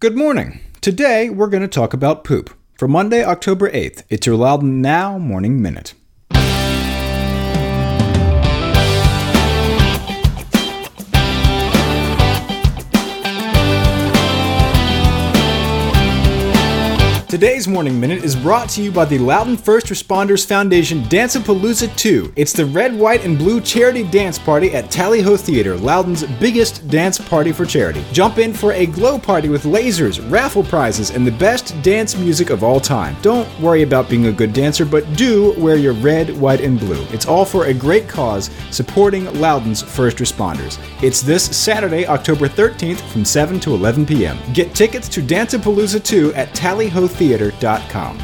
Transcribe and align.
Good 0.00 0.16
morning. 0.16 0.60
Today 0.80 1.28
we're 1.28 1.48
going 1.48 1.60
to 1.60 1.68
talk 1.68 1.92
about 1.92 2.24
poop. 2.24 2.56
For 2.74 2.88
Monday, 2.88 3.22
October 3.22 3.70
8th, 3.70 4.02
it's 4.08 4.26
your 4.26 4.34
Loudoun 4.34 4.80
Now 4.80 5.18
Morning 5.18 5.60
Minute. 5.60 5.92
Today's 17.30 17.68
Morning 17.68 18.00
Minute 18.00 18.24
is 18.24 18.34
brought 18.34 18.68
to 18.70 18.82
you 18.82 18.90
by 18.90 19.04
the 19.04 19.16
Loudoun 19.16 19.56
First 19.56 19.86
Responders 19.86 20.44
Foundation 20.44 21.02
Danceapalooza 21.02 21.96
2. 21.96 22.32
It's 22.34 22.52
the 22.52 22.66
red, 22.66 22.92
white, 22.92 23.24
and 23.24 23.38
blue 23.38 23.60
charity 23.60 24.02
dance 24.02 24.36
party 24.36 24.74
at 24.74 24.90
Tally 24.90 25.20
Ho 25.20 25.36
Theater, 25.36 25.76
Loudoun's 25.76 26.24
biggest 26.40 26.88
dance 26.88 27.20
party 27.20 27.52
for 27.52 27.64
charity. 27.64 28.04
Jump 28.10 28.38
in 28.38 28.52
for 28.52 28.72
a 28.72 28.84
glow 28.84 29.16
party 29.16 29.48
with 29.48 29.62
lasers, 29.62 30.28
raffle 30.28 30.64
prizes, 30.64 31.10
and 31.10 31.24
the 31.24 31.30
best 31.30 31.80
dance 31.82 32.16
music 32.16 32.50
of 32.50 32.64
all 32.64 32.80
time. 32.80 33.16
Don't 33.22 33.48
worry 33.60 33.82
about 33.82 34.10
being 34.10 34.26
a 34.26 34.32
good 34.32 34.52
dancer, 34.52 34.84
but 34.84 35.04
do 35.14 35.54
wear 35.56 35.76
your 35.76 35.94
red, 35.94 36.36
white, 36.36 36.60
and 36.60 36.80
blue. 36.80 37.06
It's 37.12 37.26
all 37.26 37.44
for 37.44 37.66
a 37.66 37.72
great 37.72 38.08
cause, 38.08 38.50
supporting 38.72 39.32
Loudoun's 39.38 39.82
first 39.82 40.16
responders. 40.16 40.80
It's 41.00 41.22
this 41.22 41.56
Saturday, 41.56 42.08
October 42.08 42.48
13th 42.48 42.98
from 43.12 43.24
7 43.24 43.60
to 43.60 43.72
11 43.72 44.04
p.m. 44.04 44.36
Get 44.52 44.74
tickets 44.74 45.08
to 45.10 45.22
Danceapalooza 45.22 46.02
2 46.02 46.34
at 46.34 46.52
Tally 46.56 46.88
Ho 46.88 47.06
Theater 47.06 47.19
theater.com. 47.20 48.18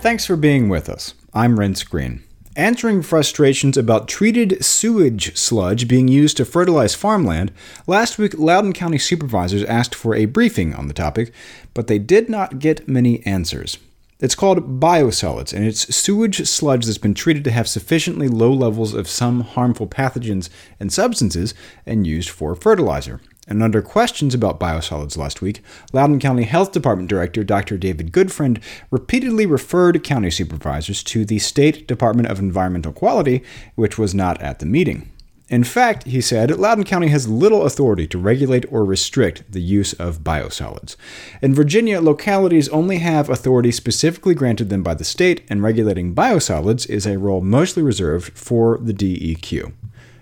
Thanks 0.00 0.26
for 0.26 0.34
being 0.34 0.68
with 0.68 0.88
us. 0.88 1.14
I'm 1.32 1.56
Renss 1.56 1.88
Greene. 1.88 2.24
Answering 2.56 3.02
frustrations 3.02 3.76
about 3.76 4.08
treated 4.08 4.64
sewage 4.64 5.36
sludge 5.36 5.86
being 5.86 6.08
used 6.08 6.36
to 6.38 6.44
fertilize 6.44 6.96
farmland, 6.96 7.52
last 7.86 8.18
week 8.18 8.34
Loudoun 8.36 8.72
County 8.72 8.98
supervisors 8.98 9.62
asked 9.62 9.94
for 9.94 10.16
a 10.16 10.24
briefing 10.24 10.74
on 10.74 10.88
the 10.88 10.94
topic, 10.94 11.32
but 11.72 11.86
they 11.86 12.00
did 12.00 12.28
not 12.28 12.58
get 12.58 12.88
many 12.88 13.24
answers. 13.24 13.78
It's 14.20 14.34
called 14.34 14.80
biosolids, 14.80 15.52
and 15.52 15.64
it's 15.64 15.94
sewage 15.94 16.44
sludge 16.48 16.86
that's 16.86 16.98
been 16.98 17.14
treated 17.14 17.44
to 17.44 17.52
have 17.52 17.68
sufficiently 17.68 18.26
low 18.26 18.52
levels 18.52 18.92
of 18.92 19.06
some 19.06 19.42
harmful 19.42 19.86
pathogens 19.86 20.48
and 20.80 20.92
substances 20.92 21.54
and 21.86 22.04
used 22.04 22.28
for 22.28 22.56
fertilizer. 22.56 23.20
And 23.46 23.62
under 23.62 23.80
questions 23.80 24.34
about 24.34 24.58
biosolids 24.58 25.16
last 25.16 25.40
week, 25.40 25.62
Loudoun 25.92 26.18
County 26.18 26.42
Health 26.42 26.72
Department 26.72 27.08
Director 27.08 27.44
Dr. 27.44 27.78
David 27.78 28.10
Goodfriend 28.10 28.60
repeatedly 28.90 29.46
referred 29.46 30.02
county 30.02 30.32
supervisors 30.32 31.04
to 31.04 31.24
the 31.24 31.38
State 31.38 31.86
Department 31.86 32.28
of 32.28 32.40
Environmental 32.40 32.92
Quality, 32.92 33.44
which 33.76 33.98
was 33.98 34.16
not 34.16 34.42
at 34.42 34.58
the 34.58 34.66
meeting. 34.66 35.12
In 35.50 35.64
fact, 35.64 36.04
he 36.04 36.20
said, 36.20 36.58
Loudoun 36.58 36.84
County 36.84 37.08
has 37.08 37.26
little 37.26 37.64
authority 37.64 38.06
to 38.08 38.18
regulate 38.18 38.70
or 38.70 38.84
restrict 38.84 39.50
the 39.50 39.62
use 39.62 39.94
of 39.94 40.18
biosolids. 40.18 40.94
In 41.40 41.54
Virginia, 41.54 42.02
localities 42.02 42.68
only 42.68 42.98
have 42.98 43.30
authority 43.30 43.72
specifically 43.72 44.34
granted 44.34 44.68
them 44.68 44.82
by 44.82 44.92
the 44.92 45.04
state, 45.04 45.46
and 45.48 45.62
regulating 45.62 46.14
biosolids 46.14 46.88
is 46.90 47.06
a 47.06 47.18
role 47.18 47.40
mostly 47.40 47.82
reserved 47.82 48.36
for 48.36 48.78
the 48.78 48.92
DEQ. 48.92 49.72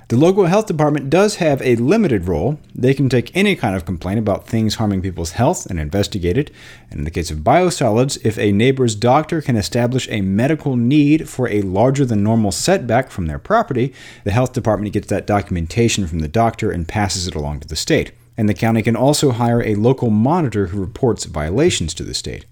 The 0.08 0.16
local 0.16 0.44
health 0.44 0.66
department 0.66 1.10
does 1.10 1.36
have 1.36 1.60
a 1.62 1.74
limited 1.74 2.28
role. 2.28 2.60
They 2.72 2.94
can 2.94 3.08
take 3.08 3.36
any 3.36 3.56
kind 3.56 3.74
of 3.74 3.84
complaint 3.84 4.20
about 4.20 4.46
things 4.46 4.76
harming 4.76 5.02
people's 5.02 5.32
health 5.32 5.66
and 5.66 5.80
investigate 5.80 6.38
it. 6.38 6.52
And 6.92 7.00
in 7.00 7.04
the 7.04 7.10
case 7.10 7.32
of 7.32 7.38
biosolids, 7.38 8.16
if 8.24 8.38
a 8.38 8.52
neighbor's 8.52 8.94
doctor 8.94 9.42
can 9.42 9.56
establish 9.56 10.08
a 10.08 10.20
medical 10.20 10.76
need 10.76 11.28
for 11.28 11.48
a 11.48 11.62
larger 11.62 12.04
than 12.04 12.22
normal 12.22 12.52
setback 12.52 13.10
from 13.10 13.26
their 13.26 13.40
property, 13.40 13.92
the 14.22 14.30
health 14.30 14.52
department 14.52 14.92
gets 14.92 15.08
that 15.08 15.26
documentation 15.26 16.06
from 16.06 16.20
the 16.20 16.28
doctor 16.28 16.70
and 16.70 16.86
passes 16.86 17.26
it 17.26 17.34
along 17.34 17.58
to 17.60 17.68
the 17.68 17.74
state 17.74 18.12
and 18.38 18.50
the 18.50 18.54
county 18.54 18.82
can 18.82 18.94
also 18.94 19.30
hire 19.30 19.62
a 19.62 19.74
local 19.76 20.10
monitor 20.10 20.66
who 20.66 20.78
reports 20.78 21.24
violations 21.24 21.94
to 21.94 22.02
the 22.04 22.12
state. 22.12 22.44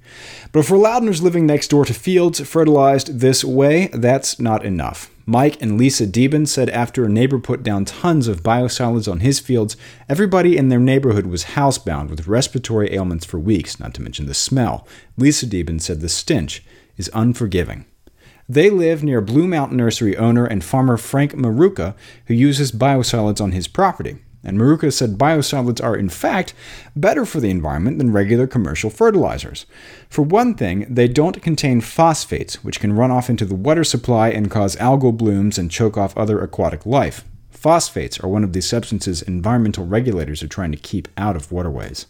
But 0.50 0.64
for 0.64 0.78
Loudouners 0.78 1.20
living 1.20 1.44
next 1.44 1.68
door 1.68 1.84
to 1.84 1.92
fields 1.92 2.40
fertilized 2.40 3.20
this 3.20 3.44
way, 3.44 3.88
that's 3.92 4.40
not 4.40 4.64
enough. 4.64 5.10
Mike 5.26 5.60
and 5.62 5.78
Lisa 5.78 6.06
Deben 6.06 6.46
said 6.46 6.68
after 6.68 7.04
a 7.04 7.08
neighbor 7.08 7.38
put 7.38 7.62
down 7.62 7.86
tons 7.86 8.28
of 8.28 8.42
biosolids 8.42 9.10
on 9.10 9.20
his 9.20 9.40
fields, 9.40 9.76
everybody 10.06 10.56
in 10.56 10.68
their 10.68 10.78
neighborhood 10.78 11.26
was 11.26 11.44
housebound 11.44 12.10
with 12.10 12.28
respiratory 12.28 12.92
ailments 12.92 13.24
for 13.24 13.38
weeks, 13.38 13.80
not 13.80 13.94
to 13.94 14.02
mention 14.02 14.26
the 14.26 14.34
smell. 14.34 14.86
Lisa 15.16 15.46
Deben 15.46 15.80
said 15.80 16.00
the 16.00 16.10
stench 16.10 16.62
is 16.98 17.10
unforgiving. 17.14 17.86
They 18.46 18.68
live 18.68 19.02
near 19.02 19.22
Blue 19.22 19.46
Mountain 19.46 19.78
Nursery 19.78 20.14
owner 20.18 20.44
and 20.44 20.62
farmer 20.62 20.98
Frank 20.98 21.32
Maruka, 21.32 21.94
who 22.26 22.34
uses 22.34 22.70
biosolids 22.70 23.40
on 23.40 23.52
his 23.52 23.66
property. 23.66 24.18
And 24.44 24.58
Maruka 24.58 24.92
said 24.92 25.16
biosolids 25.16 25.82
are, 25.82 25.96
in 25.96 26.10
fact, 26.10 26.52
better 26.94 27.24
for 27.24 27.40
the 27.40 27.50
environment 27.50 27.98
than 27.98 28.12
regular 28.12 28.46
commercial 28.46 28.90
fertilizers. 28.90 29.64
For 30.08 30.22
one 30.22 30.54
thing, 30.54 30.86
they 30.88 31.08
don't 31.08 31.42
contain 31.42 31.80
phosphates, 31.80 32.62
which 32.62 32.78
can 32.78 32.92
run 32.92 33.10
off 33.10 33.30
into 33.30 33.46
the 33.46 33.54
water 33.54 33.84
supply 33.84 34.28
and 34.28 34.50
cause 34.50 34.76
algal 34.76 35.16
blooms 35.16 35.56
and 35.56 35.70
choke 35.70 35.96
off 35.96 36.16
other 36.16 36.40
aquatic 36.40 36.84
life. 36.84 37.24
Phosphates 37.50 38.20
are 38.20 38.28
one 38.28 38.44
of 38.44 38.52
the 38.52 38.60
substances 38.60 39.22
environmental 39.22 39.86
regulators 39.86 40.42
are 40.42 40.48
trying 40.48 40.72
to 40.72 40.76
keep 40.76 41.08
out 41.16 41.36
of 41.36 41.50
waterways. 41.50 42.06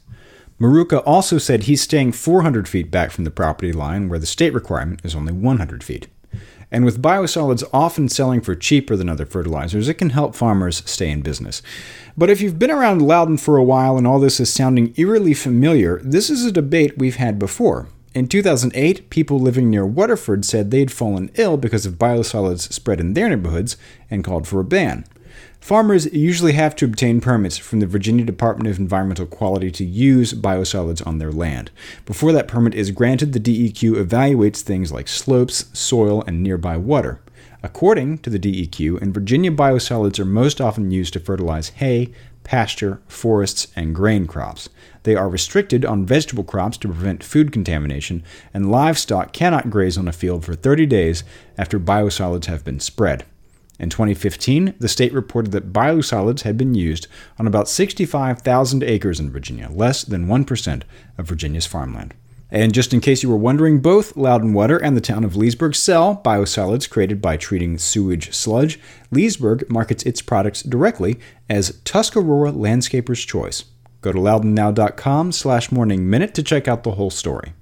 Maruka 0.60 1.02
also 1.06 1.38
said 1.38 1.64
he's 1.64 1.82
staying 1.82 2.12
400 2.12 2.68
feet 2.68 2.90
back 2.90 3.10
from 3.10 3.24
the 3.24 3.30
property 3.30 3.72
line 3.72 4.08
where 4.08 4.18
the 4.18 4.26
state 4.26 4.54
requirement 4.54 5.00
is 5.04 5.14
only 5.14 5.32
100 5.32 5.84
feet. 5.84 6.08
And 6.70 6.84
with 6.84 7.02
biosolids 7.02 7.64
often 7.72 8.08
selling 8.08 8.40
for 8.40 8.54
cheaper 8.54 8.96
than 8.96 9.08
other 9.08 9.26
fertilizers, 9.26 9.88
it 9.88 9.94
can 9.94 10.10
help 10.10 10.34
farmers 10.34 10.82
stay 10.90 11.10
in 11.10 11.22
business. 11.22 11.62
But 12.16 12.30
if 12.30 12.40
you've 12.40 12.58
been 12.58 12.70
around 12.70 13.02
Loudoun 13.02 13.36
for 13.36 13.56
a 13.56 13.64
while 13.64 13.96
and 13.96 14.06
all 14.06 14.18
this 14.18 14.40
is 14.40 14.52
sounding 14.52 14.94
eerily 14.96 15.34
familiar, 15.34 16.00
this 16.02 16.30
is 16.30 16.44
a 16.44 16.52
debate 16.52 16.98
we've 16.98 17.16
had 17.16 17.38
before. 17.38 17.88
In 18.14 18.28
2008, 18.28 19.10
people 19.10 19.40
living 19.40 19.68
near 19.68 19.84
Waterford 19.84 20.44
said 20.44 20.70
they'd 20.70 20.92
fallen 20.92 21.32
ill 21.34 21.56
because 21.56 21.84
of 21.84 21.94
biosolids 21.94 22.72
spread 22.72 23.00
in 23.00 23.14
their 23.14 23.28
neighborhoods 23.28 23.76
and 24.08 24.22
called 24.22 24.46
for 24.46 24.60
a 24.60 24.64
ban. 24.64 25.04
Farmers 25.60 26.12
usually 26.12 26.52
have 26.52 26.76
to 26.76 26.84
obtain 26.84 27.22
permits 27.22 27.56
from 27.56 27.80
the 27.80 27.86
Virginia 27.86 28.24
Department 28.24 28.68
of 28.68 28.78
Environmental 28.78 29.26
Quality 29.26 29.70
to 29.70 29.84
use 29.84 30.34
biosolids 30.34 31.06
on 31.06 31.18
their 31.18 31.32
land. 31.32 31.70
Before 32.04 32.32
that 32.32 32.48
permit 32.48 32.74
is 32.74 32.90
granted, 32.90 33.32
the 33.32 33.40
DEQ 33.40 33.94
evaluates 34.04 34.60
things 34.60 34.92
like 34.92 35.08
slopes, 35.08 35.66
soil, 35.72 36.22
and 36.26 36.42
nearby 36.42 36.76
water. 36.76 37.20
According 37.62 38.18
to 38.18 38.28
the 38.28 38.38
DEQ, 38.38 39.00
in 39.00 39.12
Virginia, 39.14 39.50
biosolids 39.50 40.18
are 40.18 40.26
most 40.26 40.60
often 40.60 40.90
used 40.90 41.14
to 41.14 41.20
fertilize 41.20 41.70
hay, 41.70 42.12
pasture, 42.42 43.00
forests, 43.08 43.68
and 43.74 43.94
grain 43.94 44.26
crops. 44.26 44.68
They 45.04 45.16
are 45.16 45.30
restricted 45.30 45.82
on 45.82 46.04
vegetable 46.04 46.44
crops 46.44 46.76
to 46.76 46.88
prevent 46.88 47.24
food 47.24 47.52
contamination, 47.52 48.22
and 48.52 48.70
livestock 48.70 49.32
cannot 49.32 49.70
graze 49.70 49.96
on 49.96 50.08
a 50.08 50.12
field 50.12 50.44
for 50.44 50.54
30 50.54 50.84
days 50.84 51.24
after 51.56 51.80
biosolids 51.80 52.44
have 52.44 52.64
been 52.66 52.80
spread. 52.80 53.24
In 53.78 53.90
2015, 53.90 54.74
the 54.78 54.88
state 54.88 55.12
reported 55.12 55.52
that 55.52 55.72
biosolids 55.72 56.42
had 56.42 56.56
been 56.56 56.74
used 56.74 57.08
on 57.38 57.46
about 57.46 57.68
65,000 57.68 58.82
acres 58.84 59.18
in 59.18 59.32
Virginia, 59.32 59.68
less 59.70 60.02
than 60.04 60.26
1% 60.26 60.82
of 61.18 61.28
Virginia's 61.28 61.66
farmland. 61.66 62.14
And 62.50 62.72
just 62.72 62.94
in 62.94 63.00
case 63.00 63.24
you 63.24 63.30
were 63.30 63.36
wondering, 63.36 63.80
both 63.80 64.16
Loudoun 64.16 64.52
Water 64.52 64.78
and 64.78 64.96
the 64.96 65.00
town 65.00 65.24
of 65.24 65.34
Leesburg 65.34 65.74
sell 65.74 66.22
biosolids 66.24 66.88
created 66.88 67.20
by 67.20 67.36
treating 67.36 67.78
sewage 67.78 68.32
sludge. 68.32 68.78
Leesburg 69.10 69.68
markets 69.68 70.04
its 70.04 70.22
products 70.22 70.62
directly 70.62 71.18
as 71.50 71.80
Tuscarora 71.84 72.52
Landscaper's 72.52 73.24
Choice. 73.24 73.64
Go 74.02 74.12
to 74.12 74.18
loudounnow.com 74.18 75.32
slash 75.32 75.72
morning 75.72 76.08
minute 76.08 76.32
to 76.34 76.44
check 76.44 76.68
out 76.68 76.84
the 76.84 76.92
whole 76.92 77.10
story. 77.10 77.54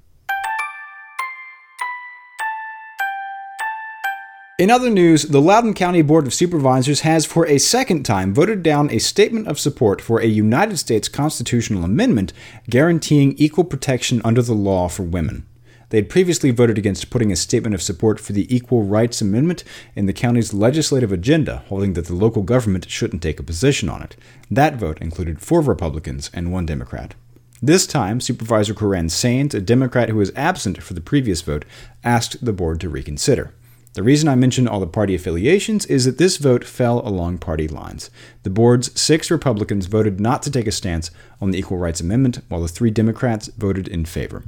In 4.63 4.71
other 4.71 4.91
news, 4.91 5.25
the 5.25 5.41
Loudoun 5.41 5.75
County 5.75 6.03
Board 6.03 6.25
of 6.25 6.33
Supervisors 6.33 7.01
has 7.01 7.27
for 7.27 7.45
a 7.49 7.59
second 7.59 8.05
time 8.05 8.33
voted 8.33 8.63
down 8.63 8.93
a 8.93 9.01
statement 9.01 9.49
of 9.49 9.59
support 9.59 10.01
for 10.01 10.21
a 10.21 10.27
United 10.27 10.77
States 10.77 11.09
constitutional 11.09 11.83
amendment 11.83 12.33
guaranteeing 12.71 13.33
equal 13.39 13.65
protection 13.65 14.23
under 14.25 14.41
the 14.41 14.55
law 14.55 14.87
for 14.87 15.03
women. 15.03 15.45
They 15.89 15.99
had 15.99 16.09
previously 16.09 16.53
voted 16.53 16.79
against 16.79 17.11
putting 17.11 17.33
a 17.33 17.35
statement 17.35 17.75
of 17.75 17.83
support 17.83 18.21
for 18.21 18.35
the 18.35 18.47
Equal 18.55 18.85
Rights 18.85 19.21
Amendment 19.21 19.65
in 19.97 20.07
the 20.07 20.13
county's 20.13 20.55
legislative 20.55 21.11
agenda, 21.11 21.65
holding 21.67 21.95
that 21.95 22.07
the 22.07 22.15
local 22.15 22.45
government 22.45 22.89
shouldn't 22.89 23.21
take 23.21 23.41
a 23.41 23.43
position 23.43 23.89
on 23.89 24.01
it. 24.01 24.15
That 24.49 24.77
vote 24.77 24.99
included 25.01 25.41
four 25.41 25.61
Republicans 25.61 26.31
and 26.33 26.53
one 26.53 26.67
Democrat. 26.67 27.17
This 27.61 27.85
time, 27.85 28.21
Supervisor 28.21 28.75
Koran 28.75 29.09
Saines, 29.09 29.55
a 29.55 29.61
Democrat 29.61 30.09
who 30.09 30.19
was 30.19 30.31
absent 30.37 30.81
for 30.81 30.95
the 30.95 31.01
previous 31.01 31.41
vote, 31.41 31.65
asked 32.05 32.45
the 32.45 32.53
board 32.53 32.79
to 32.79 32.89
reconsider. 32.89 33.53
The 33.95 34.03
reason 34.03 34.27
I 34.27 34.37
mention 34.37 34.67
all 34.67 34.81
the 34.81 34.87
party 34.87 35.15
affiliations 35.15 35.85
is 35.85 36.07
that 36.07 36.17
this 36.17 36.39
vote 36.39 36.65
fell 36.65 37.07
along 37.07 37.39
party 37.39 37.69
lines. 37.69 38.09
The 38.43 38.49
board's 38.49 38.99
six 38.99 39.31
Republicans 39.31 39.85
voted 39.85 40.19
not 40.19 40.43
to 40.45 40.51
take 40.51 40.67
a 40.67 40.73
stance 40.73 41.11
on 41.43 41.51
the 41.51 41.59
Equal 41.59 41.77
Rights 41.77 42.01
Amendment, 42.01 42.41
while 42.49 42.63
the 42.63 42.69
three 42.69 42.91
Democrats 42.91 43.49
voted 43.49 43.89
in 43.89 44.07
favor. 44.07 44.45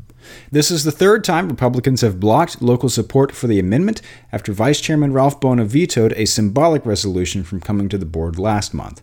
This 0.51 0.71
is 0.71 0.85
the 0.85 0.91
third 0.91 1.25
time 1.25 1.51
Republicans 1.51 2.01
have 2.01 2.21
blocked 2.21 2.63
local 2.63 2.89
support 2.89 3.33
for 3.33 3.47
the 3.47 3.59
amendment 3.59 4.01
after 4.33 4.51
Vice 4.51 4.81
Chairman 4.81 5.13
Ralph 5.13 5.41
Buona 5.41 5.67
vetoed 5.67 6.15
a 6.15 6.25
symbolic 6.25 6.87
resolution 6.87 7.45
from 7.45 7.61
coming 7.61 7.91
to 7.91 7.99
the 7.99 8.07
board 8.07 8.39
last 8.39 8.73
month. 8.73 9.03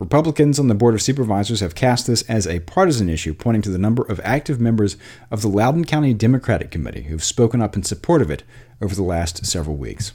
Republicans 0.00 0.58
on 0.58 0.68
the 0.68 0.74
Board 0.74 0.94
of 0.94 1.02
Supervisors 1.02 1.60
have 1.60 1.74
cast 1.74 2.06
this 2.06 2.22
as 2.22 2.46
a 2.46 2.60
partisan 2.60 3.10
issue, 3.10 3.34
pointing 3.34 3.60
to 3.62 3.70
the 3.70 3.76
number 3.76 4.02
of 4.02 4.18
active 4.24 4.58
members 4.58 4.96
of 5.30 5.42
the 5.42 5.48
Loudoun 5.48 5.84
County 5.84 6.14
Democratic 6.14 6.70
Committee 6.70 7.02
who've 7.02 7.22
spoken 7.22 7.60
up 7.60 7.76
in 7.76 7.82
support 7.82 8.22
of 8.22 8.30
it 8.30 8.42
over 8.80 8.94
the 8.94 9.02
last 9.02 9.44
several 9.44 9.76
weeks. 9.76 10.14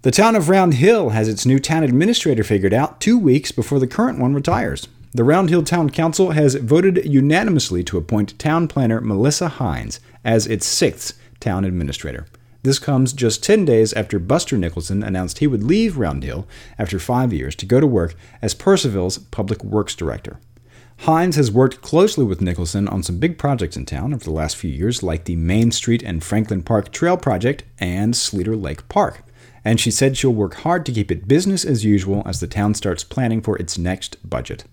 The 0.00 0.10
town 0.10 0.34
of 0.34 0.48
Round 0.48 0.74
Hill 0.74 1.10
has 1.10 1.28
its 1.28 1.44
new 1.44 1.58
town 1.58 1.84
administrator 1.84 2.42
figured 2.42 2.72
out 2.72 3.02
two 3.02 3.18
weeks 3.18 3.52
before 3.52 3.78
the 3.78 3.86
current 3.86 4.18
one 4.18 4.32
retires. 4.32 4.88
The 5.12 5.24
Round 5.24 5.50
Hill 5.50 5.62
Town 5.62 5.90
Council 5.90 6.30
has 6.30 6.54
voted 6.54 7.04
unanimously 7.04 7.84
to 7.84 7.98
appoint 7.98 8.38
town 8.38 8.66
planner 8.66 9.02
Melissa 9.02 9.48
Hynes 9.48 10.00
as 10.24 10.46
its 10.46 10.64
sixth 10.64 11.18
town 11.38 11.66
administrator. 11.66 12.26
This 12.66 12.80
comes 12.80 13.12
just 13.12 13.44
10 13.44 13.64
days 13.64 13.92
after 13.92 14.18
Buster 14.18 14.58
Nicholson 14.58 15.04
announced 15.04 15.38
he 15.38 15.46
would 15.46 15.62
leave 15.62 15.98
Round 15.98 16.24
Hill 16.24 16.48
after 16.80 16.98
five 16.98 17.32
years 17.32 17.54
to 17.54 17.64
go 17.64 17.78
to 17.78 17.86
work 17.86 18.16
as 18.42 18.56
Purcellville's 18.56 19.18
public 19.18 19.62
works 19.62 19.94
director. 19.94 20.40
Hynes 21.02 21.36
has 21.36 21.48
worked 21.48 21.80
closely 21.80 22.24
with 22.24 22.40
Nicholson 22.40 22.88
on 22.88 23.04
some 23.04 23.20
big 23.20 23.38
projects 23.38 23.76
in 23.76 23.86
town 23.86 24.12
over 24.12 24.24
the 24.24 24.32
last 24.32 24.56
few 24.56 24.68
years, 24.68 25.00
like 25.00 25.26
the 25.26 25.36
Main 25.36 25.70
Street 25.70 26.02
and 26.02 26.24
Franklin 26.24 26.64
Park 26.64 26.90
Trail 26.90 27.16
Project 27.16 27.62
and 27.78 28.14
Sleeter 28.14 28.60
Lake 28.60 28.88
Park. 28.88 29.22
And 29.64 29.78
she 29.78 29.92
said 29.92 30.16
she'll 30.16 30.34
work 30.34 30.54
hard 30.54 30.84
to 30.86 30.92
keep 30.92 31.12
it 31.12 31.28
business 31.28 31.64
as 31.64 31.84
usual 31.84 32.24
as 32.26 32.40
the 32.40 32.48
town 32.48 32.74
starts 32.74 33.04
planning 33.04 33.42
for 33.42 33.56
its 33.58 33.78
next 33.78 34.16
budget. 34.28 34.64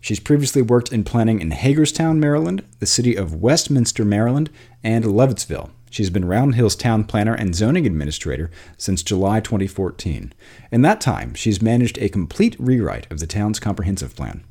She's 0.00 0.18
previously 0.18 0.62
worked 0.62 0.90
in 0.90 1.04
planning 1.04 1.42
in 1.42 1.50
Hagerstown, 1.50 2.18
Maryland, 2.18 2.64
the 2.78 2.86
city 2.86 3.14
of 3.14 3.34
Westminster, 3.34 4.06
Maryland, 4.06 4.48
and 4.82 5.04
Lovettsville. 5.04 5.68
She's 5.94 6.10
been 6.10 6.24
Round 6.24 6.56
Hill's 6.56 6.74
town 6.74 7.04
planner 7.04 7.34
and 7.34 7.54
zoning 7.54 7.86
administrator 7.86 8.50
since 8.76 9.00
July 9.00 9.38
2014. 9.38 10.32
In 10.72 10.82
that 10.82 11.00
time, 11.00 11.34
she's 11.34 11.62
managed 11.62 11.98
a 11.98 12.08
complete 12.08 12.56
rewrite 12.58 13.06
of 13.12 13.20
the 13.20 13.28
town's 13.28 13.60
comprehensive 13.60 14.16
plan. 14.16 14.42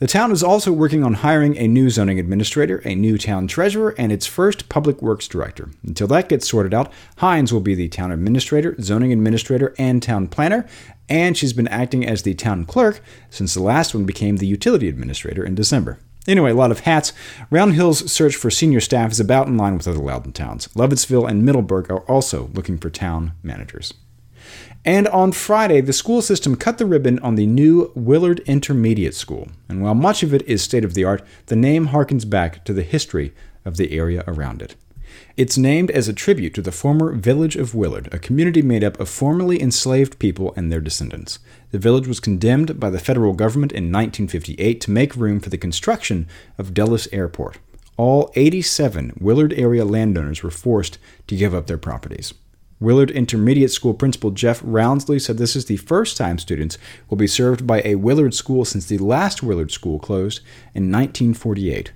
The 0.00 0.08
town 0.08 0.32
is 0.32 0.42
also 0.42 0.72
working 0.72 1.04
on 1.04 1.14
hiring 1.14 1.56
a 1.56 1.68
new 1.68 1.90
zoning 1.90 2.18
administrator, 2.18 2.78
a 2.78 2.96
new 2.96 3.18
town 3.18 3.46
treasurer, 3.46 3.94
and 3.96 4.10
its 4.10 4.26
first 4.26 4.68
public 4.68 5.00
works 5.00 5.28
director. 5.28 5.70
Until 5.86 6.08
that 6.08 6.28
gets 6.28 6.48
sorted 6.48 6.74
out, 6.74 6.92
Hynes 7.18 7.52
will 7.52 7.60
be 7.60 7.76
the 7.76 7.88
town 7.88 8.10
administrator, 8.10 8.74
zoning 8.80 9.12
administrator, 9.12 9.76
and 9.78 10.02
town 10.02 10.26
planner, 10.26 10.66
and 11.08 11.36
she's 11.36 11.52
been 11.52 11.68
acting 11.68 12.04
as 12.04 12.22
the 12.24 12.34
town 12.34 12.64
clerk 12.64 13.00
since 13.30 13.54
the 13.54 13.62
last 13.62 13.94
one 13.94 14.06
became 14.06 14.38
the 14.38 14.48
utility 14.48 14.88
administrator 14.88 15.44
in 15.44 15.54
December. 15.54 16.00
Anyway, 16.26 16.50
a 16.50 16.54
lot 16.54 16.70
of 16.70 16.80
hats. 16.80 17.12
Round 17.50 17.74
Hill's 17.74 18.10
search 18.10 18.34
for 18.36 18.50
senior 18.50 18.80
staff 18.80 19.12
is 19.12 19.20
about 19.20 19.46
in 19.46 19.56
line 19.56 19.76
with 19.76 19.86
other 19.86 19.98
Loudoun 19.98 20.32
towns. 20.32 20.68
Lovettsville 20.68 21.28
and 21.28 21.44
Middleburg 21.44 21.90
are 21.90 22.00
also 22.00 22.50
looking 22.54 22.78
for 22.78 22.90
town 22.90 23.32
managers. 23.42 23.92
And 24.86 25.08
on 25.08 25.32
Friday, 25.32 25.80
the 25.80 25.92
school 25.92 26.20
system 26.20 26.56
cut 26.56 26.78
the 26.78 26.86
ribbon 26.86 27.18
on 27.20 27.36
the 27.36 27.46
new 27.46 27.90
Willard 27.94 28.40
Intermediate 28.40 29.14
School. 29.14 29.48
And 29.68 29.82
while 29.82 29.94
much 29.94 30.22
of 30.22 30.34
it 30.34 30.42
is 30.42 30.62
state 30.62 30.84
of 30.84 30.94
the 30.94 31.04
art, 31.04 31.22
the 31.46 31.56
name 31.56 31.88
harkens 31.88 32.28
back 32.28 32.64
to 32.66 32.74
the 32.74 32.82
history 32.82 33.32
of 33.64 33.76
the 33.78 33.96
area 33.96 34.24
around 34.26 34.60
it. 34.60 34.76
It's 35.36 35.56
named 35.56 35.90
as 35.90 36.06
a 36.06 36.12
tribute 36.12 36.54
to 36.54 36.62
the 36.62 36.72
former 36.72 37.12
village 37.12 37.56
of 37.56 37.74
Willard, 37.74 38.12
a 38.12 38.18
community 38.18 38.62
made 38.62 38.84
up 38.84 38.98
of 39.00 39.08
formerly 39.08 39.60
enslaved 39.60 40.18
people 40.18 40.52
and 40.56 40.70
their 40.70 40.80
descendants. 40.80 41.38
The 41.74 41.80
village 41.80 42.06
was 42.06 42.20
condemned 42.20 42.78
by 42.78 42.88
the 42.88 43.00
federal 43.00 43.32
government 43.32 43.72
in 43.72 43.90
1958 43.90 44.80
to 44.82 44.92
make 44.92 45.16
room 45.16 45.40
for 45.40 45.50
the 45.50 45.58
construction 45.58 46.28
of 46.56 46.72
Dulles 46.72 47.08
Airport. 47.10 47.58
All 47.96 48.30
87 48.36 49.14
Willard 49.18 49.52
area 49.54 49.84
landowners 49.84 50.44
were 50.44 50.52
forced 50.52 51.00
to 51.26 51.34
give 51.34 51.52
up 51.52 51.66
their 51.66 51.76
properties. 51.76 52.32
Willard 52.78 53.10
Intermediate 53.10 53.72
School 53.72 53.92
Principal 53.92 54.30
Jeff 54.30 54.62
Roundsley 54.62 55.20
said 55.20 55.36
this 55.36 55.56
is 55.56 55.64
the 55.64 55.78
first 55.78 56.16
time 56.16 56.38
students 56.38 56.78
will 57.10 57.16
be 57.16 57.26
served 57.26 57.66
by 57.66 57.82
a 57.84 57.96
Willard 57.96 58.34
school 58.34 58.64
since 58.64 58.86
the 58.86 58.98
last 58.98 59.42
Willard 59.42 59.72
school 59.72 59.98
closed 59.98 60.42
in 60.76 60.92
1948. 60.92 61.90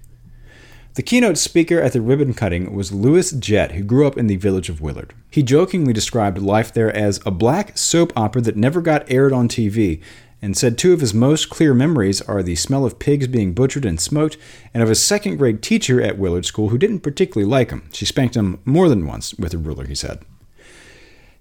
The 0.99 1.05
keynote 1.05 1.39
speaker 1.39 1.81
at 1.81 1.93
the 1.93 2.01
ribbon 2.01 2.35
cutting 2.35 2.75
was 2.75 2.91
Louis 2.91 3.31
Jett, 3.31 3.71
who 3.71 3.85
grew 3.85 4.05
up 4.05 4.19
in 4.19 4.27
the 4.27 4.35
village 4.35 4.69
of 4.69 4.81
Willard. 4.81 5.15
He 5.31 5.45
jokingly 5.45 5.93
described 5.93 6.39
life 6.39 6.73
there 6.73 6.91
as 6.93 7.21
a 7.25 7.31
black 7.31 7.79
soap 7.79 8.13
opera 8.17 8.43
that 8.43 8.57
never 8.57 8.81
got 8.81 9.09
aired 9.09 9.33
on 9.33 9.47
TV, 9.47 10.03
and 10.43 10.57
said 10.57 10.77
two 10.77 10.93
of 10.93 10.99
his 10.99 11.15
most 11.15 11.51
clear 11.51 11.73
memories 11.73 12.21
are 12.23 12.43
the 12.43 12.57
smell 12.57 12.85
of 12.85 12.99
pigs 12.99 13.29
being 13.29 13.55
butchered 13.55 13.85
and 13.85 14.01
smoked, 14.01 14.37
and 14.75 14.83
of 14.83 14.91
a 14.91 14.97
second 14.97 15.37
grade 15.37 15.63
teacher 15.63 16.03
at 16.03 16.19
Willard 16.19 16.47
School 16.47 16.71
who 16.71 16.79
didn't 16.79 17.03
particularly 17.03 17.49
like 17.49 17.71
him. 17.71 17.89
She 17.93 18.05
spanked 18.05 18.35
him 18.35 18.59
more 18.65 18.89
than 18.89 19.07
once 19.07 19.35
with 19.35 19.55
a 19.55 19.59
ruler, 19.59 19.87
he 19.87 19.95
said. 19.95 20.25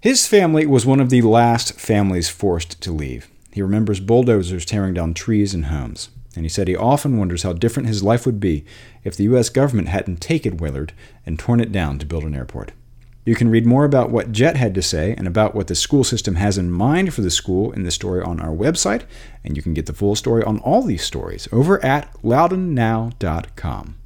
His 0.00 0.28
family 0.28 0.66
was 0.66 0.86
one 0.86 1.00
of 1.00 1.10
the 1.10 1.22
last 1.22 1.80
families 1.80 2.28
forced 2.28 2.80
to 2.80 2.92
leave. 2.92 3.28
He 3.50 3.60
remembers 3.60 3.98
bulldozers 3.98 4.64
tearing 4.64 4.94
down 4.94 5.14
trees 5.14 5.52
and 5.52 5.64
homes, 5.64 6.10
and 6.38 6.44
he 6.44 6.48
said 6.48 6.68
he 6.68 6.76
often 6.76 7.18
wonders 7.18 7.42
how 7.42 7.52
different 7.52 7.88
his 7.88 8.04
life 8.04 8.24
would 8.24 8.38
be 8.38 8.64
if 9.02 9.16
the 9.16 9.24
U.S. 9.24 9.48
government 9.48 9.88
hadn't 9.88 10.20
taken 10.20 10.56
Willard 10.56 10.92
and 11.26 11.36
torn 11.36 11.58
it 11.58 11.72
down 11.72 11.98
to 11.98 12.06
build 12.06 12.22
an 12.22 12.36
airport. 12.36 12.70
You 13.24 13.34
can 13.34 13.50
read 13.50 13.66
more 13.66 13.84
about 13.84 14.10
what 14.10 14.30
Jett 14.30 14.56
had 14.56 14.72
to 14.76 14.82
say 14.82 15.16
and 15.18 15.26
about 15.26 15.52
what 15.52 15.66
the 15.66 15.74
school 15.74 16.04
system 16.04 16.36
has 16.36 16.56
in 16.56 16.70
mind 16.70 17.12
for 17.12 17.22
the 17.22 17.30
school 17.30 17.72
in 17.72 17.82
the 17.82 17.90
story 17.90 18.22
on 18.22 18.38
our 18.38 18.54
website, 18.54 19.02
and 19.42 19.56
you 19.56 19.62
can 19.64 19.74
get 19.74 19.86
the 19.86 19.92
full 19.92 20.14
story 20.14 20.44
on 20.44 20.60
all 20.60 20.82
these 20.82 21.02
stories 21.02 21.48
over 21.50 21.84
at 21.84 22.08
loudounnow.com. 22.22 23.96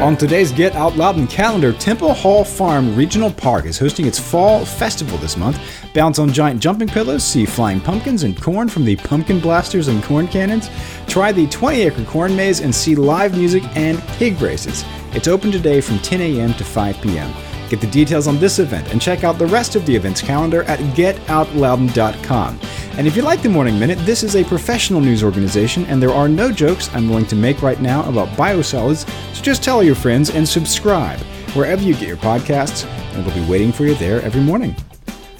On 0.00 0.16
today's 0.16 0.50
Get 0.50 0.74
Out 0.76 0.96
Loudoun 0.96 1.26
calendar, 1.26 1.74
Temple 1.74 2.14
Hall 2.14 2.42
Farm 2.42 2.96
Regional 2.96 3.30
Park 3.30 3.66
is 3.66 3.78
hosting 3.78 4.06
its 4.06 4.18
fall 4.18 4.64
festival 4.64 5.18
this 5.18 5.36
month. 5.36 5.60
Bounce 5.92 6.18
on 6.18 6.32
giant 6.32 6.58
jumping 6.58 6.88
pillows, 6.88 7.22
see 7.22 7.44
flying 7.44 7.82
pumpkins 7.82 8.22
and 8.22 8.40
corn 8.40 8.70
from 8.70 8.86
the 8.86 8.96
pumpkin 8.96 9.38
blasters 9.38 9.88
and 9.88 10.02
corn 10.02 10.26
cannons. 10.26 10.70
Try 11.06 11.32
the 11.32 11.46
20 11.48 11.82
acre 11.82 12.04
corn 12.04 12.34
maze 12.34 12.60
and 12.60 12.74
see 12.74 12.94
live 12.94 13.36
music 13.36 13.62
and 13.76 14.00
pig 14.16 14.40
races. 14.40 14.86
It's 15.12 15.28
open 15.28 15.52
today 15.52 15.82
from 15.82 15.98
10 15.98 16.22
a.m. 16.22 16.54
to 16.54 16.64
5 16.64 17.02
p.m. 17.02 17.34
Get 17.68 17.82
the 17.82 17.86
details 17.86 18.26
on 18.26 18.38
this 18.38 18.58
event 18.58 18.90
and 18.92 19.02
check 19.02 19.22
out 19.22 19.38
the 19.38 19.46
rest 19.48 19.76
of 19.76 19.84
the 19.84 19.94
event's 19.94 20.22
calendar 20.22 20.62
at 20.62 20.78
getoutloudon.com. 20.96 22.58
And 22.98 23.06
if 23.06 23.16
you 23.16 23.22
like 23.22 23.40
the 23.40 23.48
Morning 23.48 23.78
Minute, 23.78 23.98
this 24.04 24.22
is 24.22 24.36
a 24.36 24.44
professional 24.44 25.00
news 25.00 25.24
organization, 25.24 25.86
and 25.86 26.02
there 26.02 26.10
are 26.10 26.28
no 26.28 26.52
jokes 26.52 26.90
I'm 26.92 27.08
willing 27.08 27.26
to 27.26 27.36
make 27.36 27.62
right 27.62 27.80
now 27.80 28.06
about 28.08 28.28
biosolids, 28.36 29.08
so 29.34 29.42
just 29.42 29.62
tell 29.62 29.82
your 29.82 29.94
friends 29.94 30.30
and 30.30 30.46
subscribe 30.46 31.18
wherever 31.54 31.82
you 31.82 31.94
get 31.94 32.08
your 32.08 32.16
podcasts, 32.16 32.84
and 33.14 33.24
we'll 33.24 33.34
be 33.34 33.50
waiting 33.50 33.72
for 33.72 33.84
you 33.84 33.94
there 33.94 34.20
every 34.22 34.42
morning. 34.42 34.74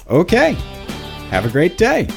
Okay, 0.09 0.53
have 1.29 1.45
a 1.45 1.49
great 1.49 1.77
day. 1.77 2.07